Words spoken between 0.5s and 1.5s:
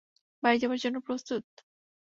যাবার জন্য প্রস্তুত?